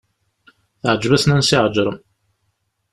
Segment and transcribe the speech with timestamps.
[0.81, 1.97] Teεǧeb-as Nansi Ԑeǧrem.